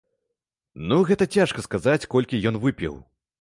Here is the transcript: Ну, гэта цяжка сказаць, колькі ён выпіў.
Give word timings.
Ну, 0.93 0.97
гэта 1.09 1.27
цяжка 1.35 1.65
сказаць, 1.67 1.99
колькі 2.15 2.41
ён 2.53 2.59
выпіў. 2.65 2.99